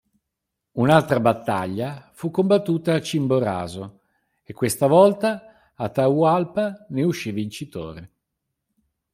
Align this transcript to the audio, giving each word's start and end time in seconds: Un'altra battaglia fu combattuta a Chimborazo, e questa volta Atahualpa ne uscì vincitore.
Un'altra 0.77 1.19
battaglia 1.19 2.09
fu 2.13 2.31
combattuta 2.31 2.95
a 2.95 2.99
Chimborazo, 3.01 3.99
e 4.41 4.51
questa 4.51 4.87
volta 4.87 5.73
Atahualpa 5.75 6.87
ne 6.89 7.03
uscì 7.03 7.31
vincitore. 7.31 8.11